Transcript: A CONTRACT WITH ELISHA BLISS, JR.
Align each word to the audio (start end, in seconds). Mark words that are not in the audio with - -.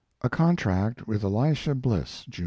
A 0.21 0.29
CONTRACT 0.29 1.07
WITH 1.07 1.23
ELISHA 1.23 1.75
BLISS, 1.75 2.25
JR. 2.27 2.39